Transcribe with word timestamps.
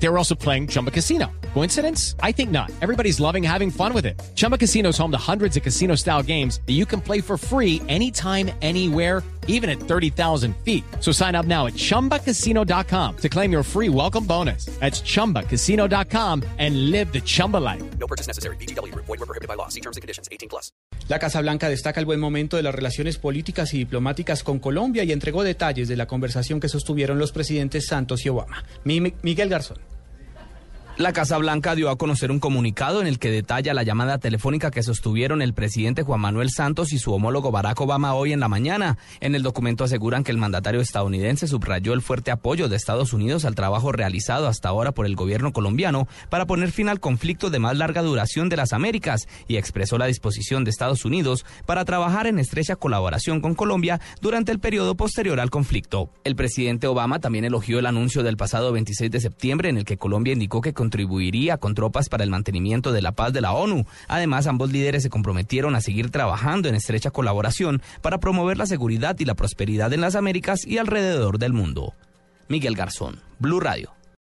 They 0.00 0.08
were 0.08 0.16
also 0.18 0.34
playing 0.36 0.68
Chumba 0.68 0.90
Casino. 0.92 1.26
Coincidence? 1.54 2.14
I 2.22 2.30
think 2.32 2.50
not. 2.52 2.70
Everybody's 2.82 3.18
loving 3.20 3.42
having 3.42 3.70
fun 3.70 3.92
with 3.92 4.06
it. 4.06 4.20
Chumba 4.36 4.56
Casino 4.58 4.90
is 4.90 4.98
home 4.98 5.10
to 5.10 5.18
hundreds 5.18 5.56
of 5.56 5.62
casino 5.64 5.96
style 5.96 6.22
games 6.22 6.60
that 6.66 6.74
you 6.74 6.86
can 6.86 7.00
play 7.00 7.20
for 7.20 7.36
free 7.36 7.82
anytime, 7.88 8.50
anywhere, 8.62 9.22
even 9.48 9.68
at 9.70 9.80
30,000 9.80 10.54
feet. 10.64 10.84
So 11.00 11.10
sign 11.10 11.34
up 11.34 11.46
now 11.46 11.66
at 11.66 11.72
chumbacasino.com 11.74 13.16
to 13.16 13.28
claim 13.28 13.50
your 13.50 13.64
free 13.64 13.88
welcome 13.88 14.24
bonus. 14.24 14.66
That's 14.78 15.00
chumbacasino.com 15.02 16.42
and 16.58 16.90
live 16.90 17.12
the 17.12 17.20
Chumba 17.22 17.56
life. 17.56 17.82
No 17.98 18.06
purchase 18.06 18.26
necessary. 18.28 18.56
BGW. 18.56 18.94
Void 18.94 19.08
were 19.18 19.26
prohibited 19.26 19.48
by 19.48 19.54
law. 19.56 19.68
See 19.68 19.80
terms 19.80 19.96
and 19.96 20.02
conditions. 20.02 20.28
18 20.30 20.48
plus. 20.48 20.70
La 21.08 21.18
Casa 21.18 21.40
Blanca 21.40 21.68
destaca 21.70 21.98
el 22.00 22.06
buen 22.06 22.20
momento 22.20 22.56
de 22.58 22.62
las 22.62 22.74
relaciones 22.74 23.16
políticas 23.16 23.72
y 23.72 23.78
diplomáticas 23.78 24.42
con 24.44 24.58
Colombia 24.58 25.02
y 25.04 25.12
entregó 25.12 25.42
detalles 25.42 25.88
de 25.88 25.96
la 25.96 26.06
conversación 26.06 26.60
que 26.60 26.68
sostuvieron 26.68 27.18
los 27.18 27.32
presidentes 27.32 27.86
Santos 27.86 28.26
y 28.26 28.28
Obama. 28.28 28.62
Mi- 28.84 29.14
Miguel 29.22 29.48
Garzón. 29.48 29.78
La 30.98 31.12
Casa 31.12 31.38
Blanca 31.38 31.76
dio 31.76 31.90
a 31.90 31.96
conocer 31.96 32.32
un 32.32 32.40
comunicado 32.40 33.00
en 33.00 33.06
el 33.06 33.20
que 33.20 33.30
detalla 33.30 33.72
la 33.72 33.84
llamada 33.84 34.18
telefónica 34.18 34.72
que 34.72 34.82
sostuvieron 34.82 35.42
el 35.42 35.54
presidente 35.54 36.02
Juan 36.02 36.20
Manuel 36.20 36.50
Santos 36.50 36.92
y 36.92 36.98
su 36.98 37.12
homólogo 37.12 37.52
Barack 37.52 37.80
Obama 37.80 38.14
hoy 38.14 38.32
en 38.32 38.40
la 38.40 38.48
mañana. 38.48 38.98
En 39.20 39.36
el 39.36 39.44
documento 39.44 39.84
aseguran 39.84 40.24
que 40.24 40.32
el 40.32 40.38
mandatario 40.38 40.80
estadounidense 40.80 41.46
subrayó 41.46 41.92
el 41.92 42.02
fuerte 42.02 42.32
apoyo 42.32 42.68
de 42.68 42.74
Estados 42.74 43.12
Unidos 43.12 43.44
al 43.44 43.54
trabajo 43.54 43.92
realizado 43.92 44.48
hasta 44.48 44.70
ahora 44.70 44.90
por 44.90 45.06
el 45.06 45.14
gobierno 45.14 45.52
colombiano 45.52 46.08
para 46.30 46.46
poner 46.46 46.72
fin 46.72 46.88
al 46.88 46.98
conflicto 46.98 47.48
de 47.48 47.60
más 47.60 47.76
larga 47.76 48.02
duración 48.02 48.48
de 48.48 48.56
las 48.56 48.72
Américas 48.72 49.28
y 49.46 49.54
expresó 49.54 49.98
la 49.98 50.06
disposición 50.06 50.64
de 50.64 50.70
Estados 50.70 51.04
Unidos 51.04 51.46
para 51.64 51.84
trabajar 51.84 52.26
en 52.26 52.40
estrecha 52.40 52.74
colaboración 52.74 53.40
con 53.40 53.54
Colombia 53.54 54.00
durante 54.20 54.50
el 54.50 54.58
periodo 54.58 54.96
posterior 54.96 55.38
al 55.38 55.50
conflicto. 55.50 56.10
El 56.24 56.34
presidente 56.34 56.88
Obama 56.88 57.20
también 57.20 57.44
elogió 57.44 57.78
el 57.78 57.86
anuncio 57.86 58.24
del 58.24 58.36
pasado 58.36 58.72
26 58.72 59.12
de 59.12 59.20
septiembre 59.20 59.68
en 59.68 59.78
el 59.78 59.84
que 59.84 59.96
Colombia 59.96 60.32
indicó 60.32 60.60
que 60.60 60.74
contribuiría 60.88 61.58
con 61.58 61.74
tropas 61.74 62.08
para 62.08 62.24
el 62.24 62.30
mantenimiento 62.30 62.92
de 62.92 63.02
la 63.02 63.12
paz 63.12 63.34
de 63.34 63.42
la 63.42 63.52
ONU. 63.52 63.84
Además, 64.08 64.46
ambos 64.46 64.72
líderes 64.72 65.02
se 65.02 65.10
comprometieron 65.10 65.74
a 65.74 65.82
seguir 65.82 66.10
trabajando 66.10 66.66
en 66.70 66.74
estrecha 66.74 67.10
colaboración 67.10 67.82
para 68.00 68.16
promover 68.16 68.56
la 68.56 68.64
seguridad 68.64 69.14
y 69.18 69.26
la 69.26 69.34
prosperidad 69.34 69.92
en 69.92 70.00
las 70.00 70.14
Américas 70.14 70.66
y 70.66 70.78
alrededor 70.78 71.38
del 71.38 71.52
mundo. 71.52 71.92
Miguel 72.48 72.74
Garzón, 72.74 73.20
Blue 73.38 73.60
Radio. 73.60 73.97